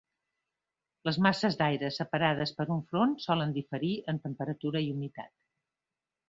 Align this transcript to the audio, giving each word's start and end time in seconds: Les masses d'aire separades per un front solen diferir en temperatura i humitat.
Les 1.09 1.17
masses 1.25 1.57
d'aire 1.59 1.91
separades 1.97 2.53
per 2.61 2.67
un 2.77 2.81
front 2.95 3.13
solen 3.27 3.53
diferir 3.59 3.93
en 4.15 4.21
temperatura 4.25 4.83
i 4.87 4.91
humitat. 4.97 5.33